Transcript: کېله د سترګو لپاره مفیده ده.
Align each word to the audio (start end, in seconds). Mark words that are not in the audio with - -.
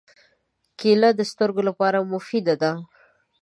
کېله 0.79 1.09
د 1.15 1.21
سترګو 1.31 1.61
لپاره 1.69 2.07
مفیده 2.11 2.55
ده. 2.61 2.71